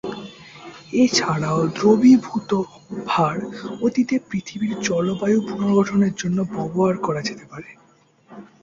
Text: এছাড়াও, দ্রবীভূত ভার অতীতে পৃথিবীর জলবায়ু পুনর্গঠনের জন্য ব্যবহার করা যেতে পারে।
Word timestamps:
এছাড়াও, 0.95 1.59
দ্রবীভূত 1.75 2.51
ভার 3.05 3.37
অতীতে 3.81 4.15
পৃথিবীর 4.29 4.73
জলবায়ু 4.81 5.39
পুনর্গঠনের 5.47 6.13
জন্য 6.17 6.37
ব্যবহার 6.53 6.95
করা 6.97 7.21
যেতে 7.21 7.45
পারে। 7.51 7.69